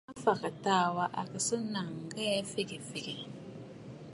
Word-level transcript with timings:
Mafàgə̀ 0.07 0.51
taà 0.63 0.85
wa 0.95 1.05
à 1.19 1.21
kɨ̀ 1.31 1.39
sɨ́ 1.47 1.59
nàŋə̀ 1.73 1.99
ŋghɛɛ 2.05 2.37
fagə̀ 2.51 2.79
fàgə̀. 2.89 3.19